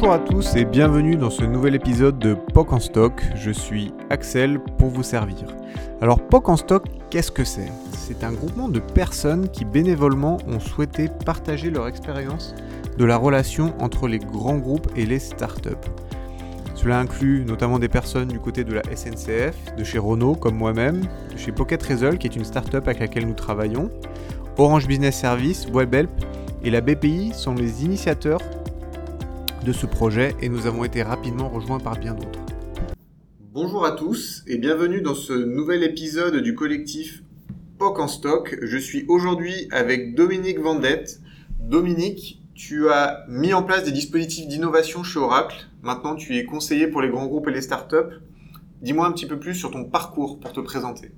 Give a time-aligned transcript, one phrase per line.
[0.00, 3.20] Bonjour à tous et bienvenue dans ce nouvel épisode de POC en stock.
[3.34, 5.48] Je suis Axel pour vous servir.
[6.00, 7.66] Alors POC en stock, qu'est-ce que c'est?
[7.94, 12.54] C'est un groupement de personnes qui bénévolement ont souhaité partager leur expérience
[12.96, 15.90] de la relation entre les grands groupes et les startups.
[16.76, 21.00] Cela inclut notamment des personnes du côté de la SNCF, de chez Renault comme moi-même,
[21.32, 23.90] de chez Pocket Result qui est une startup avec laquelle nous travaillons,
[24.58, 26.10] Orange Business Service, WebHelp
[26.62, 28.40] et la BPI sont les initiateurs
[29.64, 32.40] de ce projet et nous avons été rapidement rejoints par bien d'autres.
[33.52, 37.22] Bonjour à tous et bienvenue dans ce nouvel épisode du collectif
[37.78, 38.58] POC en stock.
[38.62, 41.20] Je suis aujourd'hui avec Dominique Vendette.
[41.60, 45.66] Dominique, tu as mis en place des dispositifs d'innovation chez Oracle.
[45.82, 48.20] Maintenant, tu es conseiller pour les grands groupes et les startups.
[48.82, 51.12] Dis-moi un petit peu plus sur ton parcours pour te présenter.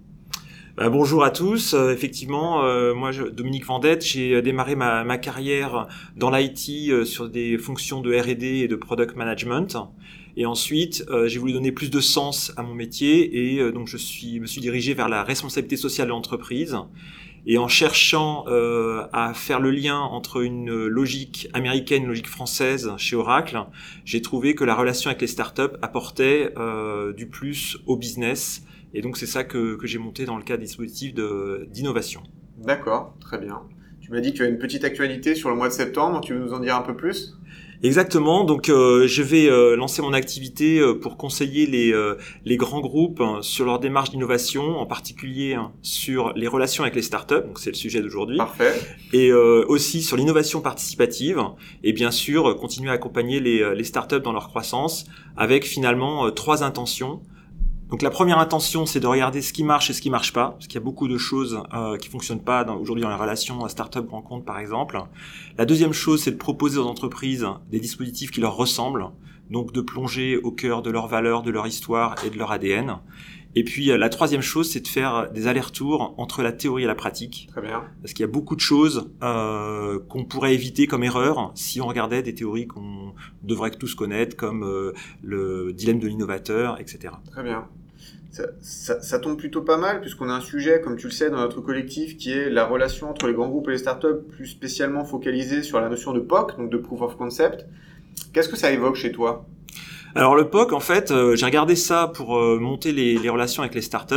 [0.77, 1.75] Bah, bonjour à tous.
[1.75, 7.29] Euh, effectivement, euh, moi, Dominique Vendette, j'ai démarré ma, ma carrière dans l'IT euh, sur
[7.29, 9.77] des fonctions de R&D et de product management.
[10.37, 14.39] Et ensuite, j'ai voulu donner plus de sens à mon métier et donc je suis,
[14.39, 16.77] me suis dirigé vers la responsabilité sociale de l'entreprise.
[17.47, 23.17] Et en cherchant à faire le lien entre une logique américaine une logique française chez
[23.17, 23.59] Oracle,
[24.05, 26.55] j'ai trouvé que la relation avec les startups apportait
[27.17, 28.63] du plus au business
[28.95, 31.15] et donc c'est ça que, que j'ai monté dans le cadre des dispositifs
[31.69, 32.23] d'innovation.
[32.59, 33.63] D'accord, très bien.
[34.01, 36.35] Tu m'as dit que tu as une petite actualité sur le mois de septembre, tu
[36.35, 37.35] veux nous en dire un peu plus?
[37.83, 38.45] Exactement.
[38.45, 41.95] Donc, euh, je vais euh, lancer mon activité euh, pour conseiller les,
[42.45, 46.95] les grands groupes hein, sur leur démarche d'innovation, en particulier hein, sur les relations avec
[46.95, 47.47] les startups.
[47.47, 48.37] Donc, c'est le sujet d'aujourd'hui.
[48.37, 48.75] Parfait.
[49.13, 51.41] Et aussi sur l'innovation participative.
[51.83, 56.63] Et bien sûr, continuer à accompagner les, les startups dans leur croissance avec finalement trois
[56.63, 57.23] intentions.
[57.91, 60.51] Donc la première intention, c'est de regarder ce qui marche et ce qui marche pas,
[60.51, 63.67] parce qu'il y a beaucoup de choses euh, qui fonctionnent pas aujourd'hui dans les relations
[63.67, 65.03] start-up rencontre par exemple.
[65.59, 69.07] La deuxième chose, c'est de proposer aux entreprises des dispositifs qui leur ressemblent,
[69.51, 72.99] donc de plonger au cœur de leurs valeurs, de leur histoire et de leur ADN.
[73.57, 76.87] Et puis euh, la troisième chose, c'est de faire des allers-retours entre la théorie et
[76.87, 77.49] la pratique.
[77.51, 77.85] Très bien.
[78.01, 81.87] Parce qu'il y a beaucoup de choses euh, qu'on pourrait éviter comme erreur si on
[81.87, 87.15] regardait des théories qu'on devrait tous connaître, comme euh, le dilemme de l'innovateur, etc.
[87.31, 87.67] Très bien.
[88.63, 91.61] Ça, tombe plutôt pas mal puisqu'on a un sujet, comme tu le sais, dans notre
[91.61, 95.65] collectif qui est la relation entre les grands groupes et les startups, plus spécialement focalisée
[95.65, 97.67] sur la notion de POC, donc de Proof of Concept.
[98.33, 99.45] Qu'est-ce que ça évoque chez toi?
[100.15, 103.75] Alors le POC, en fait, euh, j'ai regardé ça pour euh, monter les, relations avec
[103.75, 104.15] les startups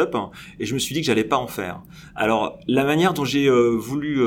[0.59, 1.81] et je me suis dit que j'allais pas en faire.
[2.16, 4.20] Alors la manière dont j'ai euh, voulu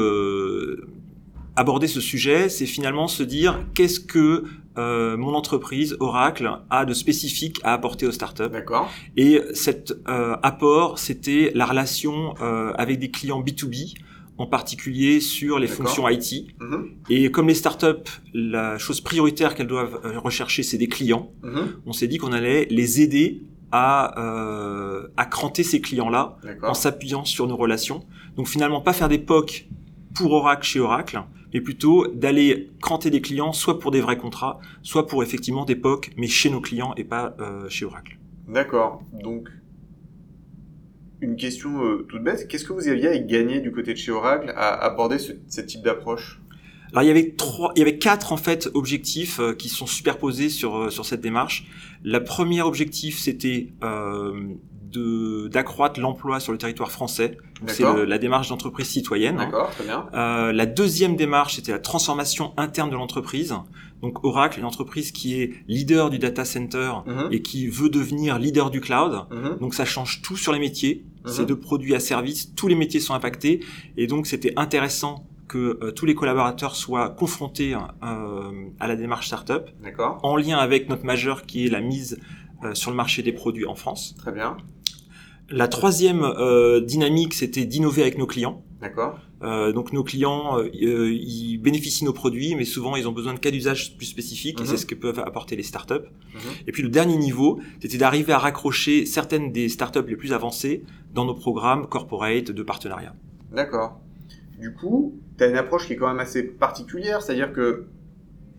[1.56, 4.44] aborder ce sujet, c'est finalement se dire qu'est-ce que
[4.78, 8.50] euh, mon entreprise Oracle a de spécifique à apporter aux startups.
[8.50, 8.91] D'accord.
[9.16, 13.94] Et cet euh, apport, c'était la relation euh, avec des clients B2B
[14.38, 16.47] en particulier sur les fonctions IT.
[16.60, 16.91] Mhm.
[17.08, 21.80] Et comme les startups, la chose prioritaire qu'elles doivent rechercher, c'est des clients, mhm.
[21.86, 23.42] on s'est dit qu'on allait les aider
[23.72, 28.04] à, euh, à cranter ces clients-là en s'appuyant sur nos relations.
[28.36, 29.69] Donc finalement, pas faire des POC
[30.14, 31.20] pour Oracle chez Oracle,
[31.53, 35.76] mais plutôt d'aller cranter des clients, soit pour des vrais contrats, soit pour effectivement des
[35.76, 38.18] POC, mais chez nos clients et pas euh, chez Oracle.
[38.48, 39.03] D'accord.
[39.12, 39.48] Donc,
[41.21, 44.12] une question euh, toute bête, qu'est-ce que vous aviez à gagner du côté de chez
[44.12, 46.41] Oracle à aborder ce, type d'approche?
[46.93, 49.87] Alors il y avait trois, il y avait quatre en fait objectifs euh, qui sont
[49.87, 51.66] superposés sur sur cette démarche.
[52.04, 53.72] La première objectif c'était
[54.92, 57.36] d'accroître l'emploi sur le territoire français.
[57.66, 59.36] C'est la démarche d'entreprise citoyenne.
[59.36, 60.06] D'accord, très bien.
[60.14, 63.54] Euh, la deuxième démarche, c'était la transformation interne de l'entreprise.
[64.02, 67.28] Donc Oracle, une entreprise qui est leader du data center mhm.
[67.32, 69.26] et qui veut devenir leader du cloud.
[69.30, 69.58] Mhm.
[69.60, 71.04] Donc ça change tout sur les métiers.
[71.24, 71.32] Mhm.
[71.32, 73.60] C'est de produits à services, tous les métiers sont impactés.
[73.97, 79.28] Et donc c'était intéressant que euh, tous les collaborateurs soient confrontés euh, à la démarche
[79.28, 79.70] startup,
[80.22, 82.18] en lien avec notre majeur qui est la mise
[82.75, 84.15] sur le marché des produits en France.
[84.19, 84.56] Très bien.
[85.48, 88.65] La troisième euh, dynamique, c'était d'innover avec nos clients.
[88.80, 89.18] D'accord.
[89.42, 93.34] Euh, donc nos clients, euh, ils bénéficient de nos produits, mais souvent ils ont besoin
[93.34, 94.78] de cas d'usage plus spécifiques, et c'est mhm.
[94.78, 95.95] ce que peuvent apporter les startups.
[96.34, 96.41] Mhm.
[96.66, 100.83] Et puis le dernier niveau, c'était d'arriver à raccrocher certaines des startups les plus avancées
[101.15, 103.15] dans nos programmes corporate de partenariat.
[103.53, 104.01] D'accord.
[104.59, 107.86] Du coup, tu as une approche qui est quand même assez particulière, c'est-à-dire que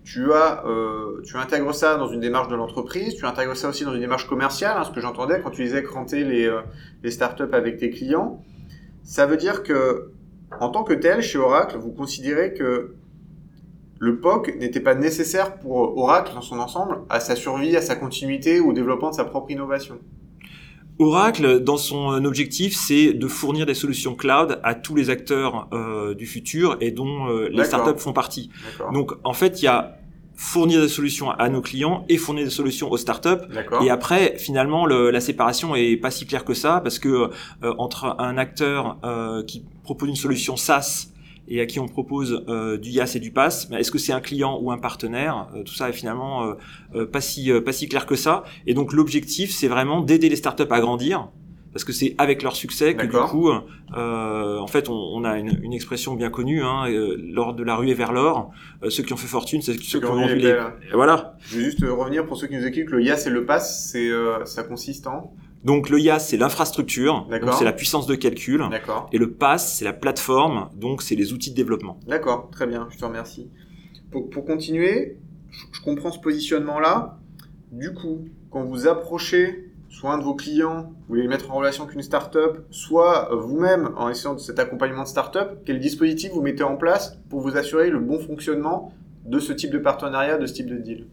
[0.08, 3.84] tu as, euh, tu intègres ça dans une démarche de l'entreprise, tu intègres ça aussi
[3.84, 6.62] dans une démarche commerciale, hein, ce que j'entendais quand tu disais cranter les, euh,
[7.04, 8.42] les startups avec tes clients.
[9.04, 10.12] Ça veut dire que,
[10.62, 12.96] en tant que tel, chez Oracle, vous considérez que
[14.00, 17.98] le POC n'était pas nécessaire pour Oracle dans son ensemble, à sa survie, à sa
[17.98, 20.00] continuité ou au développement de sa propre innovation?
[21.00, 26.16] Oracle, dans son objectif, c'est de fournir des solutions cloud à tous les acteurs euh,
[26.16, 28.50] du futur et dont euh, les startups font partie.
[28.94, 29.97] Donc, en fait, il y a
[30.40, 33.44] fournir des solutions à nos clients et fournir des solutions aux startups.
[33.84, 37.74] Et après, finalement, le, la séparation est pas si claire que ça parce que euh,
[37.80, 41.08] entre un acteur euh, qui propose une solution SaaS
[41.50, 44.22] et à qui on propose euh, du YAS et du PAS, est-ce que c'est un
[44.22, 45.48] client ou un partenaire?
[45.56, 46.54] Euh, Tout ça est finalement euh,
[46.94, 48.44] euh, pas si pas si clair que ça.
[48.68, 51.30] Et donc l'objectif, c'est vraiment d'aider les startups à grandir
[51.72, 55.38] parce que c'est avec leur succès que du coup, euh, en fait, on, on a
[55.38, 58.52] une, une expression bien connue, hein, euh, lors de la ruée vers l'or,
[58.84, 60.58] euh, ceux qui ont fait fortune, c'est ceux qui ont vendu les...
[60.94, 61.36] Voilà.
[61.42, 63.60] Je vais juste revenir pour ceux qui nous écoutent, le YAS et le PAS,
[63.92, 64.10] c'est,
[64.46, 65.34] ça consiste en?
[65.64, 67.28] Donc le IaaS, c'est l'infrastructure,
[67.58, 68.64] c'est la puissance de calcul,
[69.12, 72.00] et le PaaS, c'est la plateforme, donc c'est les outils de développement.
[72.08, 73.50] D'accord, très bien, je te remercie.
[74.12, 75.18] Pour, pour continuer,
[75.50, 77.18] je, je comprends ce positionnement-là.
[77.72, 81.56] Du coup, quand vous approchez soit un de vos clients, vous voulez les mettre en
[81.56, 86.32] relation avec une startup, soit vous-même en essayant de cet accompagnement de startup, quel dispositif
[86.34, 88.94] vous mettez en place pour vous assurer le bon fonctionnement
[89.26, 91.06] de ce type de partenariat, de ce type de deal?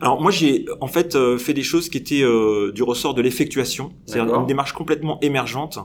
[0.00, 3.22] Alors moi j'ai en fait euh, fait des choses qui étaient euh, du ressort de
[3.22, 4.40] l'effectuation, c'est D'accord.
[4.40, 5.78] une démarche complètement émergente.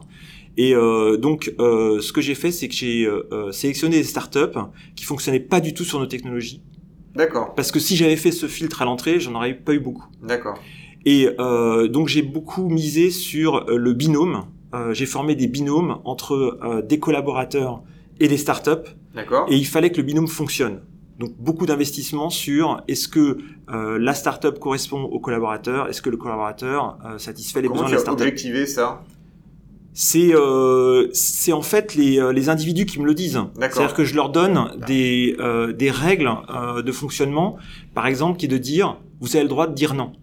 [0.56, 3.10] Et euh, donc ce que j'ai fait, c'est que j'ai
[3.52, 4.60] sélectionné des startups
[4.96, 6.62] qui fonctionnaient pas du tout sur nos technologies,
[7.16, 10.06] D'accord, parce que si j'avais fait ce filtre à l'entrée, j'en aurais pas eu beaucoup.
[10.22, 10.60] d'accord,
[11.06, 14.46] Et euh, donc j'ai beaucoup misé sur euh, le binôme.
[14.74, 16.34] Euh, j'ai formé des binômes entre
[16.64, 17.82] euh, des collaborateurs
[18.20, 18.90] et des startups.
[19.14, 19.46] d'accord.
[19.50, 20.82] Et il fallait que le binôme fonctionne.
[21.20, 23.38] Donc beaucoup d'investissements sur est-ce que
[23.70, 27.92] euh, la startup correspond au collaborateur, est-ce que le collaborateur euh, satisfait les Comment besoins
[27.92, 28.22] de la startup?
[28.22, 29.04] objectivé ça?
[29.96, 33.34] C'est euh, c'est en fait les, les individus qui me le disent.
[33.56, 33.76] D'accord.
[33.78, 37.58] C'est-à-dire que je leur donne des euh, des règles euh, de fonctionnement,
[37.94, 40.14] par exemple, qui est de dire vous avez le droit de dire non.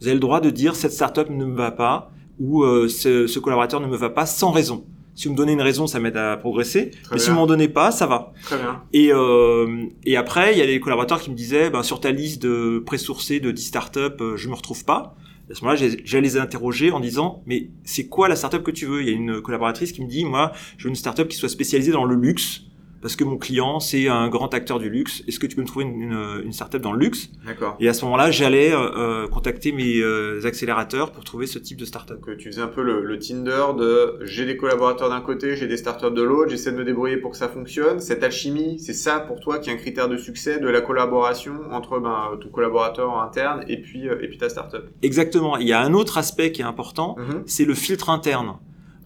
[0.00, 3.26] Vous avez le droit de dire cette startup ne me va pas ou euh, ce,
[3.26, 4.84] ce collaborateur ne me va pas sans raison.
[5.14, 6.90] Si vous me donnez une raison, ça m'aide à progresser.
[7.02, 8.32] Très Mais si vous m'en donnez pas, ça va.
[8.44, 8.82] Très bien.
[8.92, 12.12] Et, euh, et après, il y a des collaborateurs qui me disaient, ben, sur ta
[12.12, 15.16] liste de pré-sourcés de 10 startups, euh, je me retrouve pas.
[15.50, 18.70] À ce moment-là, j'ai- j'allais les interroger en disant, mais c'est quoi la startup que
[18.70, 19.00] tu veux?
[19.02, 21.48] Il y a une collaboratrice qui me dit, moi, je veux une startup qui soit
[21.48, 22.60] spécialisée dans le luxe,
[23.00, 25.22] parce que mon client, c'est un grand acteur du luxe.
[25.28, 27.30] Est-ce que tu peux me trouver une, une, une startup dans le luxe?
[27.46, 27.76] D'accord.
[27.80, 31.78] Et à ce moment-là, j'allais euh, euh, contacter mes euh, accélérateurs pour trouver ce type
[31.78, 32.16] de startup.
[32.16, 35.56] Donc euh, tu faisais un peu le, le Tinder de j'ai des collaborateurs d'un côté,
[35.56, 38.00] j'ai des startups de l'autre, j'essaie de me débrouiller pour que ça fonctionne.
[38.00, 41.54] Cette alchimie, c'est ça pour toi qui est un critère de succès de la collaboration
[41.70, 44.82] entre ben, ton collaborateur interne et puis, euh, et puis ta startup?
[45.02, 45.56] Exactement.
[45.56, 47.42] Il y a un autre aspect qui est important, Mhm.
[47.46, 48.54] c'est le filtre interne.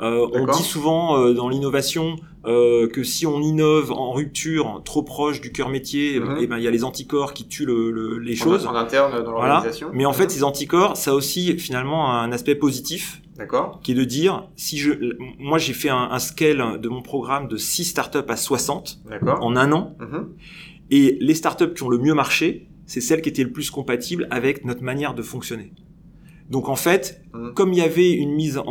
[0.02, 5.04] Euh, on dit souvent euh, dans l'innovation euh, que si on innove en rupture trop
[5.04, 6.38] proche du cœur métier, Mhm.
[6.40, 8.66] eh ben il y a les anticorps qui tuent le- le- les choses.
[8.66, 9.54] En, interne dans Voilà.
[9.54, 9.90] l'organisation.
[9.93, 10.31] Mais en fait, Mhm.
[10.31, 13.78] ces anticorps, ça a aussi finalement un aspect positif, D'accord.
[13.84, 14.90] qui est de dire si je,
[15.38, 19.38] moi j'ai fait un, un scale de mon programme de 6 startups à 60 D'accord.
[19.40, 20.28] en un an, Mhm.
[20.90, 24.26] et les startups qui ont le mieux marché, c'est celles qui étaient le plus compatibles
[24.32, 25.72] avec notre manière de fonctionner.
[26.50, 27.22] Donc en fait,
[27.55, 28.66] comme il y avait une mise en,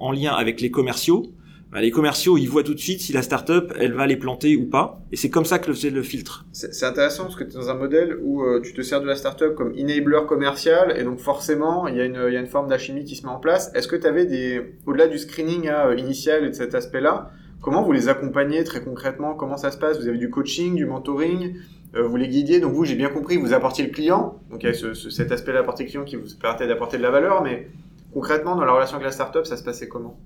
[0.00, 1.26] en lien avec les commerciaux,
[1.72, 4.56] bah, les commerciaux, ils voient tout de suite si la startup, elle va les planter
[4.56, 5.00] ou pas.
[5.10, 6.46] Et c'est comme ça que c'est le filtre.
[6.52, 9.06] C'est intéressant parce que tu es dans un modèle où euh, tu te sers de
[9.06, 13.16] la startup comme enabler commercial et donc forcément il y, a une- forme d'alchimie qui
[13.16, 13.72] se met en place.
[13.74, 17.82] Est-ce que tu avais des, au-delà du screening hein, initial et de cet aspect-là, comment
[17.82, 19.34] vous les accompagnez très concrètement?
[19.34, 19.98] Comment ça se passe?
[20.00, 21.54] Vous avez du coaching, du mentoring
[21.94, 24.66] euh, vous les guidiez, donc vous, j'ai bien compris, vous apportiez le client, donc il
[24.66, 27.42] y a ce- ce- cet aspect-là apporter client qui vous permettait d'apporter de la valeur,
[27.42, 27.68] mais
[28.16, 30.18] concrètement, dans la relation avec la startup, ça se passait comment?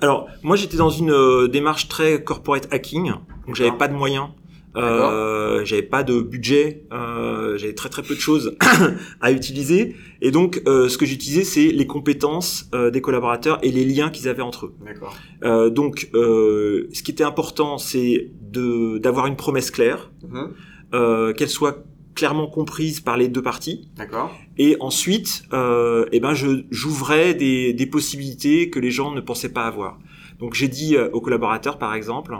[0.00, 3.12] Alors, moi, j'étais dans une euh, démarche très corporate hacking,
[3.46, 4.28] donc j'avais pas de moyens.
[4.76, 8.56] Euh, j'avais pas de budget, euh, j'avais très très peu de choses
[9.20, 13.72] à utiliser, et donc euh, ce que j'utilisais c'est les compétences euh, des collaborateurs et
[13.72, 14.74] les liens qu'ils avaient entre eux.
[14.84, 15.16] D'accord.
[15.42, 20.52] Euh, donc, euh, ce qui était important, c'est de d'avoir une promesse claire, Mhm.
[20.94, 21.78] euh, qu'elle soit
[22.18, 24.30] clairement comprise par les deux parties, D'accord.
[24.58, 29.52] et ensuite, euh, eh ben, je j'ouvrais des, des possibilités que les gens ne pensaient
[29.60, 29.98] pas avoir.
[30.40, 32.32] Donc, j'ai dit euh, aux collaborateurs, par exemple,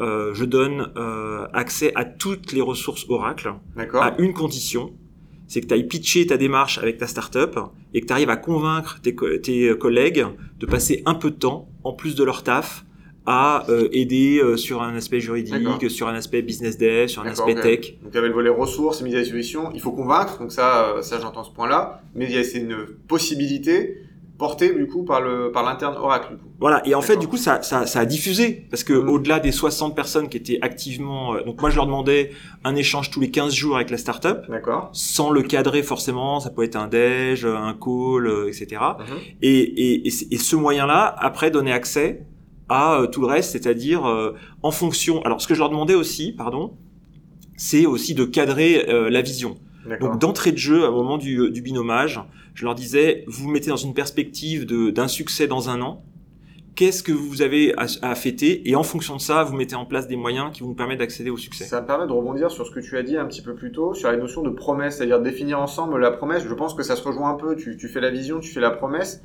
[0.00, 3.52] euh, je donne euh, accès à toutes les ressources Oracle
[4.00, 4.92] à une condition,
[5.48, 7.54] c'est que tu ailles pitcher ta démarche avec ta startup
[7.94, 10.24] et que tu arrives à convaincre tes, co- tes collègues
[10.60, 12.84] de passer un peu de temps, en plus de leur taf,
[13.26, 17.26] à euh, aider euh, sur un aspect juridique, sur un aspect business dev, sur un
[17.26, 17.80] aspect tech.
[18.02, 20.94] Donc il y avait le volet ressources, mise à disposition, il faut convaincre, donc ça,
[20.96, 22.76] euh, ça j'entends ce point-là, mais il y a c'est une
[23.08, 24.02] possibilité
[24.38, 26.32] portée du coup par le par l'interne Oracle.
[26.32, 26.48] Du coup.
[26.60, 29.08] Voilà, et en fait, du coup, ça, ça, ça a diffusé, parce que Mhm.
[29.10, 31.34] au-delà des 60 personnes qui étaient activement...
[31.34, 32.30] euh, donc moi, je leur demandais
[32.64, 34.88] un échange tous les 15 jours avec la startup, D'accord.
[34.92, 38.66] sans le cadrer forcément, ça peut être un déj, un call, euh, etc.
[38.98, 39.16] Mhm.
[39.42, 42.22] Et, et, et, et ce moyen-là, après, donnait accès
[42.68, 44.32] à euh, tout le reste, c'est-à-dire euh,
[44.62, 45.22] en fonction.
[45.22, 46.74] Alors, ce que je leur demandais aussi, pardon,
[47.56, 49.56] c'est aussi de cadrer euh, la vision.
[50.00, 52.20] Donc d'entrée de jeu, au moment du, du binomage,
[52.54, 56.02] je leur disais, vous vous mettez dans une perspective d'un succès dans un an,
[56.76, 58.68] qu'est-ce que vous avez à, fêter?
[58.68, 61.30] Et en fonction de ça, vous mettez en place des moyens qui vous permettent d'accéder
[61.30, 61.64] au succès.
[61.64, 63.72] Ça me permet de rebondir sur ce que tu as dit un petit peu plus
[63.72, 66.44] tôt, sur la notion de promesse, c'est-à-dire définir ensemble la promesse.
[66.46, 68.60] Je pense que ça se rejoint un peu, tu, tu fais la vision, tu fais
[68.60, 69.22] la promesse.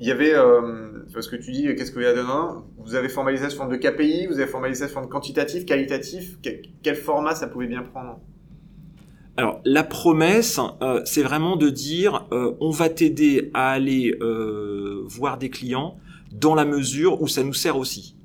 [0.00, 2.64] Il y avait, euh, parce que tu dis, qu'est-ce qu'il y a dedans?
[2.78, 6.38] Vous avez formalisé sous forme de KPI, vous avez formalisé sous forme quantitatif, qualitatif.
[6.82, 8.20] Quel, format ça pouvait bien prendre?
[9.36, 15.02] Alors la promesse, euh, c'est vraiment de dire euh, on va t'aider à aller euh,
[15.06, 15.96] voir des clients
[16.32, 18.16] dans la mesure où ça nous sert aussi.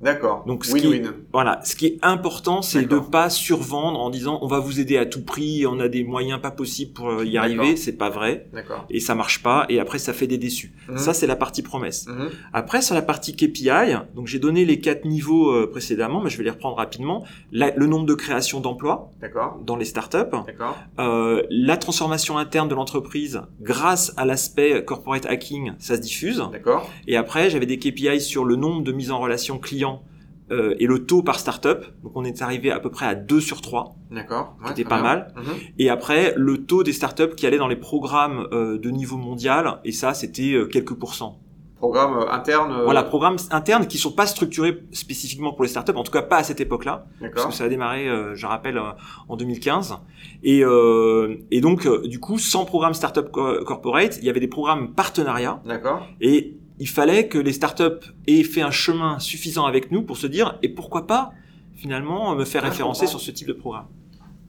[0.00, 0.44] D'accord.
[0.46, 1.02] Donc ce qui est,
[1.32, 4.96] voilà, ce qui est important, c'est de pas survendre en disant on va vous aider
[4.96, 8.10] à tout prix, on a des moyens pas possibles pour euh, y arriver, c'est pas
[8.10, 8.46] vrai.
[8.52, 8.86] D'accord.
[8.90, 10.72] Et ça marche pas et après ça fait des déçus.
[10.88, 10.98] Mhm.
[10.98, 12.06] Ça c'est la partie promesse.
[12.06, 12.30] Mhm.
[12.52, 16.38] Après sur la partie KPI, donc j'ai donné les quatre niveaux euh, précédemment, mais je
[16.38, 17.24] vais les reprendre rapidement.
[17.50, 19.10] le nombre de créations d'emplois
[19.64, 20.16] dans les startups.
[20.98, 26.42] Euh, la transformation interne de l'entreprise grâce à l'aspect corporate hacking, ça se diffuse.
[26.52, 26.88] D'accord.
[27.06, 29.87] Et après j'avais des KPI sur le nombre de mises en relation clients
[30.50, 31.84] euh, et le taux par startup.
[32.02, 33.96] Donc on est arrivé à peu près à 2 sur 3.
[34.10, 34.56] D'accord.
[34.66, 35.32] C'était pas mal.
[35.36, 35.42] Mhm.
[35.78, 39.80] Et après, le taux des startups qui allaient dans les programmes euh, de niveau mondial,
[39.84, 41.38] et ça, c'était euh, quelques pourcents.
[41.76, 46.10] Programmes internes Voilà, programmes internes qui sont pas structurés spécifiquement pour les startups, en tout
[46.10, 47.06] cas pas à cette époque-là.
[47.20, 48.82] Parce que ça a démarré, je rappelle,
[49.28, 49.94] en 2015.
[50.42, 50.64] Et,
[51.52, 55.62] et donc, du coup, sans programme startup corporate, il y avait des programmes partenariats.
[55.64, 56.04] D'accord.
[56.20, 60.26] Et il fallait que les startups aient fait un chemin suffisant avec nous pour se
[60.26, 61.32] dire et pourquoi pas
[61.74, 63.86] finalement me faire référencer sur ce type de programme.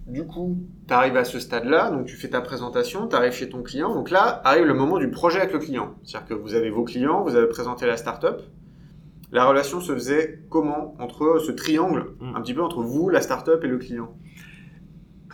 [0.08, 0.58] Du coup,
[0.88, 3.94] tu arrives à ce stade-là, donc tu fais ta présentation, tu arrives chez ton client,
[3.94, 5.94] donc là arrive le moment du projet avec le client.
[6.04, 8.42] C'est-à-dire que vous avez vos clients, vous avez présenté la startup.
[9.32, 10.96] La relation se faisait comment?
[11.00, 12.36] Entre ce triangle, hmm.
[12.36, 14.16] un petit peu entre vous, la startup et le client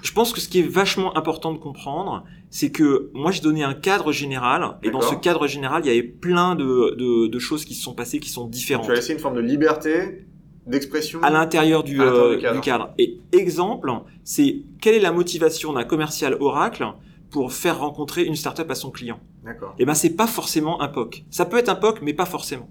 [0.05, 3.63] je pense que ce qui est vachement important de comprendre, c'est que moi j'ai donné
[3.63, 7.65] un cadre général, et dans ce cadre général, il y avait plein de, de, choses
[7.65, 8.85] qui se sont passées qui sont différentes.
[8.85, 10.25] tu as laissé une forme de liberté
[10.67, 12.93] d'expression à l'intérieur du, euh, du, cadre.
[12.99, 13.91] Et exemple,
[14.23, 16.85] c'est quelle est la motivation d'un commercial Oracle
[17.31, 19.19] pour faire rencontrer une startup à son client?
[19.43, 19.73] D'accord.
[19.79, 21.23] Et eh ben c'est pas forcément un POC.
[21.31, 22.69] Ça peut être un POC, mais pas forcément.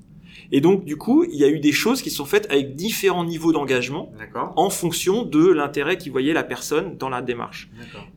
[0.52, 3.24] Et donc, du coup, il y a eu des choses qui sont faites avec différents
[3.24, 4.12] niveaux d'engagement
[4.56, 7.70] en fonction de l'intérêt qui voyait la personne dans la démarche.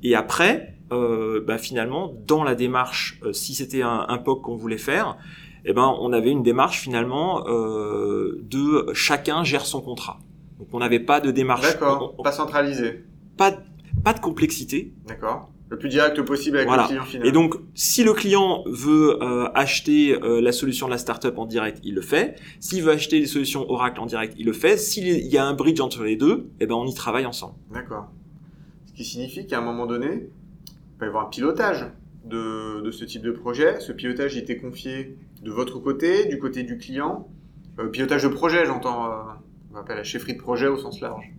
[0.04, 4.56] Et après, euh, bah, finalement, dans la démarche, euh, si c'était un, un POC qu'on
[4.56, 5.18] voulait faire,
[5.66, 10.20] eh ben, on avait une démarche finalement euh, de chacun gère son contrat.
[10.60, 11.62] Donc, on n'avait pas de démarche.
[11.62, 12.16] D'accord.
[12.24, 13.04] Pas centralisé.
[13.36, 13.52] Pas,
[14.04, 14.94] pas de complexité.
[15.08, 17.28] D'accord le plus direct possible avec le client final.
[17.28, 21.46] Et donc, si le client veut euh, acheter euh, la solution de la startup en
[21.46, 22.40] direct, il le fait.
[22.60, 24.78] S'il veut acheter les solutions Oracle en direct, il le fait.
[24.78, 27.56] S'il y a un bridge entre les deux, eh ben on y travaille ensemble.
[27.74, 28.10] D'accord.
[28.86, 30.30] Ce qui signifie qu'à un moment donné,
[30.70, 31.86] il va y avoir un pilotage
[32.24, 33.80] de, de ce type de projet.
[33.80, 37.28] Ce pilotage il était confié de votre côté, du côté du client.
[37.80, 39.10] Euh, pilotage de projet, j'entends.
[39.74, 41.32] on appelle la chefferie de projet au sens large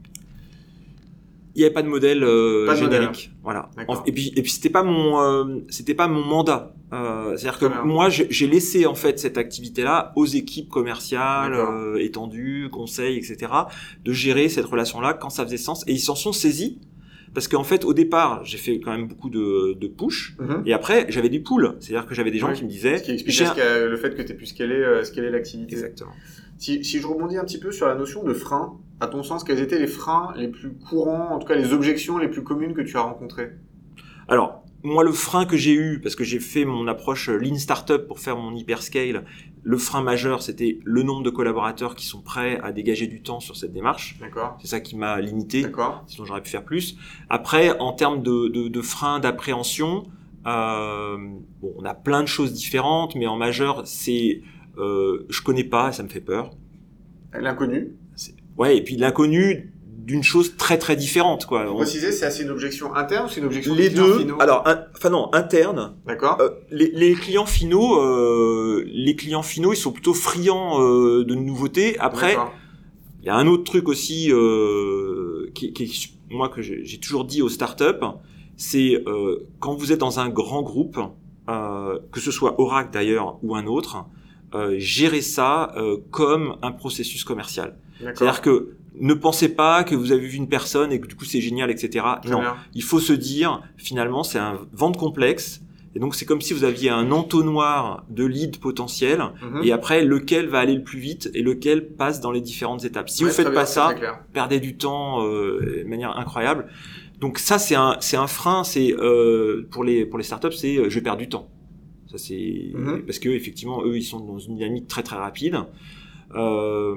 [1.59, 3.33] il n'y avait pas de modèle euh, générique.
[3.43, 3.69] Voilà.
[4.07, 6.73] Et puis et puis c'était pas mon euh, c'était pas mon mandat.
[6.93, 12.69] Euh, C'est-à-dire que moi j'ai laissé en fait cette activité-là aux équipes commerciales euh, étendues,
[12.71, 13.53] conseils, etc.
[14.05, 15.83] de gérer cette relation-là quand ça faisait sens.
[15.88, 16.79] Et ils s'en sont saisis
[17.35, 20.62] parce qu'en fait au départ j'ai fait quand même beaucoup de, de push mhm.
[20.65, 22.97] et après j'avais des pools c'est à dire que j'avais des gens qui me disaient
[22.97, 26.12] ce qui expliquait le fait que tu pu scaler euh, scaler l'activité exactement
[26.57, 29.45] si, si je rebondis un petit peu sur la notion de frein à ton sens,
[29.45, 32.75] quels étaient les freins les plus courants, en tout cas les objections les plus communes
[32.75, 33.52] que tu as rencontrées?
[34.26, 38.07] Alors, moi, le frein que j'ai eu, parce que j'ai fait mon approche Lean Startup
[38.07, 39.25] pour faire mon hyperscale,
[39.64, 43.40] le frein majeur, c'était le nombre de collaborateurs qui sont prêts à dégager du temps
[43.40, 44.17] sur cette démarche.
[44.21, 44.57] D'accord.
[44.61, 45.62] C'est ça qui m'a limité.
[45.62, 46.05] D'accord.
[46.07, 46.97] Sinon, j'aurais pu faire plus.
[47.28, 50.05] Après, en termes de, de, de frein d'appréhension,
[50.47, 51.17] euh,
[51.61, 54.43] bon, on a plein de choses différentes, mais en majeur, c'est
[54.78, 56.50] euh, je connais pas, ça me fait peur.
[57.33, 57.97] L'inconnu?
[58.59, 59.73] Ouais, et puis l'inconnu
[60.09, 61.67] d'une chose très très différente quoi.
[61.67, 64.65] Pour préciser, c'est assez une objection interne ou c'est une objection les deux finaux alors
[64.97, 65.97] enfin non interne.
[66.07, 66.38] D'accord.
[66.41, 71.35] Euh, les, les, clients finaux euh, les clients finaux ils sont plutôt friands euh, de
[71.35, 71.99] nouveautés.
[71.99, 72.37] Après
[73.21, 77.43] il y a un autre truc aussi euh, qui, qui moi que j'ai toujours dit
[77.43, 77.85] aux startups
[78.57, 80.99] c'est euh, quand vous êtes dans un grand groupe
[81.49, 84.07] euh, que ce soit Oracle d'ailleurs ou un autre
[84.79, 85.75] gérer ça
[86.11, 90.93] comme un processus commercial c'est-à-dire que ne pensez pas que vous avez vu une personne
[90.93, 92.05] et que du coup c'est génial, etc.
[92.28, 92.43] Non,
[92.75, 95.62] il faut se dire finalement c'est un vente complexe.
[95.95, 99.62] Et donc c'est comme si vous aviez un entonnoir de leads potentiels mhm.
[99.64, 103.09] et après lequel va aller le plus vite et lequel passe dans les différentes étapes.
[103.09, 103.95] Si vous faites pas ça,
[104.33, 106.67] perdez du temps euh, de manière incroyable.
[107.21, 110.76] donc ça c'est un c'est un frein, c'est euh, pour les pour les startups, c'est
[110.76, 111.49] euh, je perds du temps.
[112.11, 113.02] Ça c'est Mhm.
[113.07, 115.57] parce que effectivement eux ils sont dans une dynamique très très rapide.
[116.35, 116.95] Euh,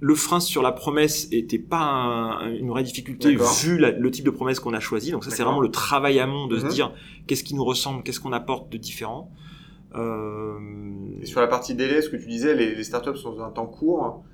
[0.00, 4.24] le frein sur la promesse était pas un- une vraie difficulté vu la- le type
[4.24, 5.12] de promesse qu'on a choisi.
[5.12, 6.62] Donc ça c'est vraiment le travail amont de Mhm.
[6.70, 6.92] se dire
[7.26, 9.30] qu'est-ce qui nous ressemble, qu'est-ce qu'on apporte de différent.
[9.94, 10.58] Euh,
[11.20, 13.50] Et sur la partie délai, ce que tu disais, les, les startups sont dans un
[13.50, 14.24] temps court.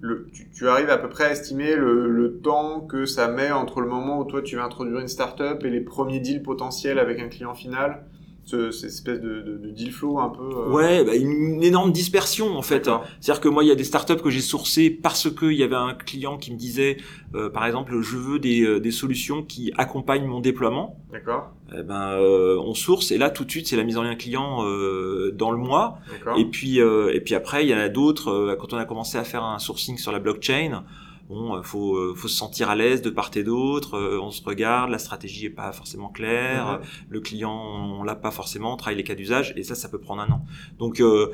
[0.00, 3.50] Le, tu, tu arrives à peu près à estimer le, le temps que ça met
[3.52, 6.98] entre le moment où toi tu vas introduire une startup et les premiers deals potentiels
[6.98, 8.06] avec un client final
[8.46, 10.42] ce, Cette espèce de, de, de deal flow un peu.
[10.42, 12.86] euh, Ouais, bah, une, énorme dispersion en fait.
[12.86, 13.04] D'accord.
[13.20, 15.74] C'est-à-dire que moi, il y a des startups que j'ai sourcées parce qu'il y avait
[15.76, 16.96] un client qui me disait,
[17.34, 20.96] euh, par exemple, je veux des, euh, des solutions qui accompagnent mon déploiement.
[21.12, 21.50] D'accord.
[21.76, 24.14] Eh ben, euh, on source et là tout de suite, c'est la mise en lien
[24.14, 25.98] client euh, dans le mois.
[26.12, 26.38] D'accord.
[26.38, 28.56] Et puis, euh, et puis après, il y en a d'autres.
[28.60, 30.84] quand on a commencé à faire un sourcing sur la blockchain,
[31.28, 33.94] bon, euh, faut, euh, faut se sentir à l'aise de part et d'autre.
[33.94, 38.30] euh, on se regarde, la stratégie est pas forcément claire, le client on l'a pas
[38.30, 40.44] forcément, on travaille les cas d'usage, et ça, ça peut prendre un an.
[40.78, 41.32] Donc, euh,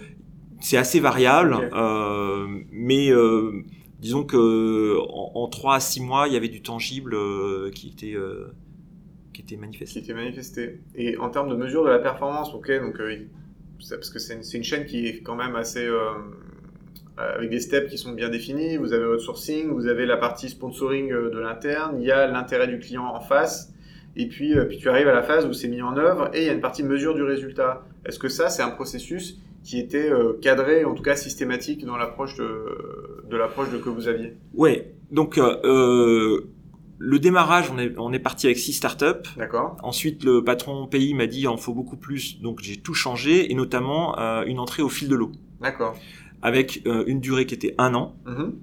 [0.60, 3.62] c'est assez variable, euh, mais euh,
[3.98, 7.88] disons que en, en 3 à 6 mois, il y avait du tangible euh, qui
[7.88, 8.52] était euh,
[9.32, 10.00] qui était qui manifesté.
[10.00, 10.80] était manifesté.
[10.94, 13.16] Et en termes de mesure de la performance, ok, donc euh,
[13.90, 16.12] parce que c'est une, une chaîne qui est quand même assez euh,
[17.16, 18.76] avec des steps qui sont bien définis.
[18.76, 22.26] Vous avez votre sourcing, vous avez la partie sponsoring euh, de l'interne, il y a
[22.26, 23.72] l'intérêt du client en face,
[24.16, 26.42] et puis euh, puis tu arrives à la phase où c'est mis en œuvre et
[26.42, 27.82] il y a une partie mesure du résultat.
[28.06, 31.96] Est-ce que ça c'est un processus qui était euh, cadré, en tout cas systématique dans
[31.96, 34.34] l'approche de, de l'approche de que vous aviez?
[34.54, 36.50] Ouais, donc euh, euh,
[36.98, 39.28] le démarrage, on est, on est parti avec 6 startups.
[39.36, 42.94] D'accord Ensuite, le patron pays m'a dit il en faut beaucoup plus, donc j'ai tout
[42.94, 45.96] changé, et notamment euh, une entrée au fil de l'eau, D'accord.
[46.42, 48.14] Avec euh, une durée qui était un an.
[48.26, 48.54] Mhm.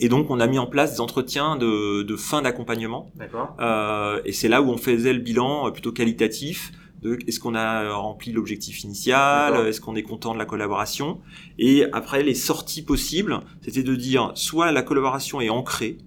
[0.00, 3.12] Et donc, on a mis en place des entretiens de, de fin d'accompagnement.
[3.60, 7.54] Euh, et c'est là où on faisait le bilan euh, plutôt qualitatif de est-ce qu'on
[7.54, 11.20] a euh, rempli l'objectif initial, est-ce qu'on est content de la collaboration.
[11.58, 15.98] Et après, les sorties possibles, c'était de dire soit la collaboration est ancrée,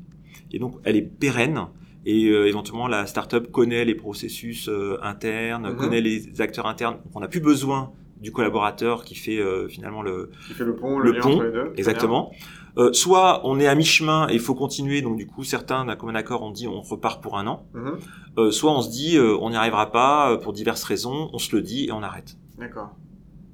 [0.51, 1.67] et donc elle est pérenne,
[2.05, 5.75] et euh, éventuellement la startup connaît les processus euh, internes, Mhm.
[5.77, 10.01] connaît les acteurs internes, donc on n'a plus besoin du collaborateur qui fait euh, finalement
[10.01, 12.31] le, Qui fait le pont, le, Le pont, entre les deux Exactement.
[12.77, 15.95] Euh, soit on est à mi-chemin et il faut continuer, donc du coup certains d'un
[15.95, 17.65] commun accord on dit on repart pour un an.
[17.73, 17.97] Mhm.
[18.37, 21.61] Euh, soit on se dit on n'y arrivera pas pour diverses raisons, on se le
[21.61, 22.37] dit et on arrête.
[22.57, 22.89] D'accord.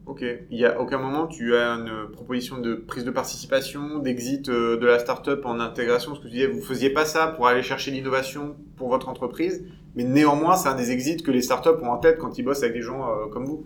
[0.06, 0.26] Ok.
[0.52, 4.86] Il y a aucun moment tu as une proposition de prise de participation, d'exit de
[4.86, 7.92] la startup en intégration, parce que tu disais vous faisiez pas ça pour aller chercher
[7.92, 11.98] l'innovation pour votre entreprise, mais néanmoins c'est un des exits que les startups ont en
[11.98, 13.66] tête quand ils bossent avec des gens comme vous.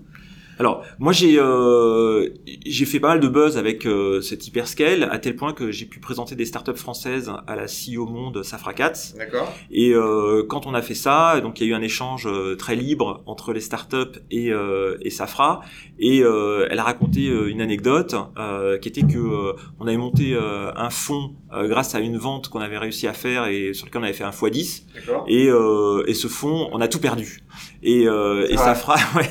[0.59, 2.29] Alors moi j'ai euh,
[2.65, 5.85] j'ai fait pas mal de buzz avec euh, cette hyperscale à tel point que j'ai
[5.85, 9.15] pu présenter des startups françaises à la CEO Monde Safra Katz.
[9.17, 9.53] D'accord.
[9.71, 12.55] Et euh, quand on a fait ça, donc il y a eu un échange euh,
[12.55, 15.61] très libre entre les startups et, euh, et Safra,
[15.99, 20.33] et euh, elle a raconté une anecdote euh, qui était que euh, on avait monté
[20.33, 23.85] euh, un fonds euh, grâce à une vente qu'on avait réussi à faire et sur
[23.85, 25.25] lequel on avait fait un x10, D'accord.
[25.27, 27.41] et, euh, et ce fonds, on a tout perdu.
[27.83, 28.57] Et, euh, et Ouais.
[28.57, 29.29] Safra, ouais,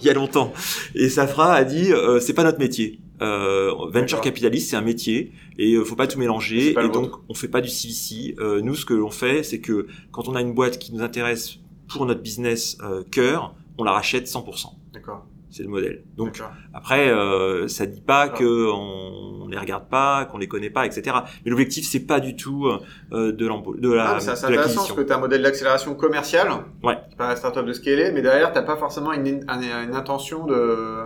[0.00, 0.52] il y a longtemps,
[0.94, 3.00] et Safra a dit euh, c'est pas notre métier.
[3.20, 4.20] Euh, venture D'accord.
[4.22, 6.72] capitalist, c'est un métier et euh, faut pas tout mélanger.
[6.72, 7.22] pas Et donc, vôtre.
[7.28, 8.34] on fait pas du CVC.
[8.40, 11.02] Euh, nous, ce que l'on fait, c'est que quand on a une boîte qui nous
[11.02, 14.70] intéresse pour notre business euh, cœur, on la rachète 100%.
[14.92, 15.24] D'accord.
[15.52, 16.02] C'est le modèle.
[16.16, 18.28] Donc après, euh, ça dit pas Ah.
[18.30, 21.14] que on, on les regarde pas, qu'on les connaît pas, etc.
[21.44, 22.68] Mais l'objectif, c'est pas du tout
[23.12, 25.42] euh, de l'embauche, de la, Ah, c'est de intéressant parce que tu as un modèle
[25.42, 26.48] d'accélération commerciale
[26.82, 26.96] Ouais.
[27.10, 29.94] qui permet à la startup de scaler, mais derrière, tu pas forcément une, une, une
[29.94, 31.02] intention de,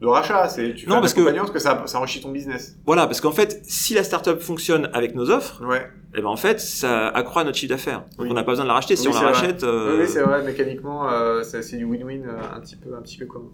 [0.00, 0.48] de rachat.
[0.48, 2.78] C'est, tu fais Non, un parce que- parce que ça, ça enrichit ton business.
[2.86, 5.86] Voilà, parce qu'en fait, si la startup fonctionne avec nos offres, Ouais.
[6.14, 8.00] Eh ben en fait, ça accroît notre chiffre d'affaires.
[8.16, 8.28] Donc Oui.
[8.30, 8.96] on n'a pas besoin de la racheter.
[8.96, 9.32] Si Oui, on la vrai.
[9.40, 13.02] rachète, euh, Oui, c'est vrai, mécaniquement, euh, c'est, du win-win euh, un petit peu, un
[13.02, 13.50] petit peu commun.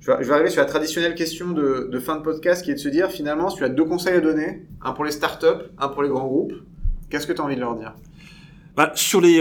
[0.00, 2.70] Je vais, je vais arriver sur la traditionnelle question de, de fin de podcast qui
[2.70, 5.10] est de se dire finalement, si tu as deux conseils à donner, un pour les
[5.10, 6.52] startups, un pour les grands groupes,
[7.10, 7.94] qu'est-ce que tu as envie de leur dire?
[8.76, 9.38] Bah, sur les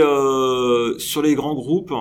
[0.97, 1.91] sur les grands groupes,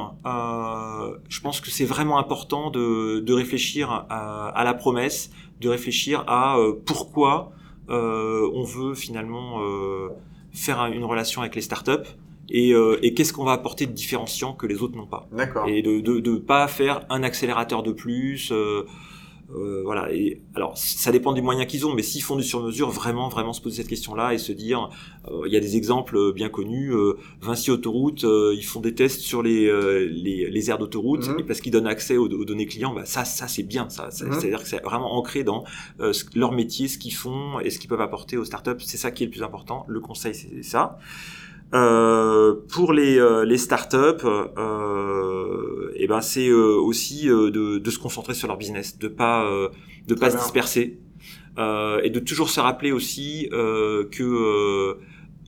[1.29, 6.23] je pense que c'est vraiment important de, de réfléchir à, à la promesse, de réfléchir
[6.29, 7.51] à pourquoi
[7.88, 9.59] on veut finalement
[10.55, 12.09] faire un- une relation avec les startups
[12.49, 15.29] et, euh, et qu'est-ce qu'on va apporter de différenciant que les autres n'ont pas.
[15.33, 15.69] D'accord.
[15.69, 18.51] Et de de de pas faire un accélérateur de plus.
[18.53, 18.85] euh,
[19.51, 20.13] euh, voilà.
[20.13, 23.53] Et alors, ça dépend des moyens qu'ils ont, mais s'ils font du sur-mesure, vraiment, vraiment
[23.53, 24.91] se poser cette question-là et se dire,
[25.29, 26.93] euh, il y a des exemples bien connus.
[26.95, 31.41] Euh, Vinci Autoroute, ils font des tests sur les les, les aires d'autoroute mhm.
[31.41, 33.89] et parce qu'ils donnent accès aux, données clients, bah, ça, ça c'est bien.
[33.91, 34.33] Ça, mhm.
[34.33, 35.65] c'est-à-dire que c'est vraiment ancré dans
[36.35, 38.81] leur métier, ce qu'ils font et ce qu'ils peuvent apporter aux startups.
[38.81, 39.85] C'est ça qui est le plus important.
[39.89, 40.99] Le conseil, c'est ça.
[41.75, 47.91] Euh, pour les, euh, les startups, euh, et eh ben c'est euh, aussi de, de,
[47.91, 49.45] se concentrer sur leur business, de pas
[50.07, 51.01] de pas se disperser.
[51.59, 54.97] Et de toujours se rappeler aussi que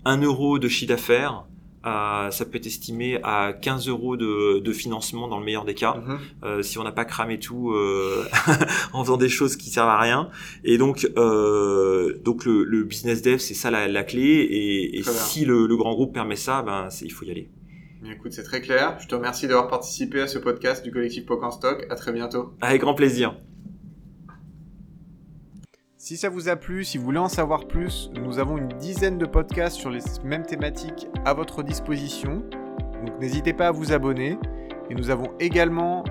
[0.04, 1.44] un euro de chiffre d'affaires
[1.86, 5.94] ça peut être estimé à 15 euros de, de financement dans le meilleur des cas,
[5.94, 6.18] mhm.
[6.44, 8.24] euh, si on n'a pas cramé tout euh,
[8.92, 10.30] en faisant des choses qui servent à rien.
[10.64, 14.22] Et donc, euh, donc le, le, business dev, c'est ça la, la, clé.
[14.22, 17.48] Et, et si le, le, grand groupe permet ça, ben il faut y aller.
[18.12, 18.96] Écoute, c'est très clair.
[19.00, 21.86] Je te remercie d'avoir participé à ce podcast du collectif Poc en Stock.
[21.90, 22.52] À très bientôt.
[22.60, 23.36] Avec grand plaisir.
[26.06, 29.18] Si ça vous a plu, si vous voulez en savoir plus, nous avons une dizaine
[29.18, 32.44] de podcasts sur les mêmes thématiques à votre disposition.
[33.04, 34.38] Donc n'hésitez pas à vous abonner.
[34.88, 36.04] Et nous avons également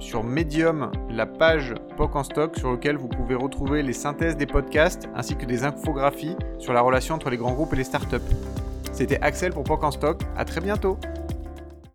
[0.00, 4.46] sur Medium la page POC en stock sur laquelle vous pouvez retrouver les synthèses des
[4.46, 8.16] podcasts ainsi que des infographies sur la relation entre les grands groupes et les startups.
[8.92, 10.22] C'était Axel pour POC en stock.
[10.36, 10.98] À très bientôt.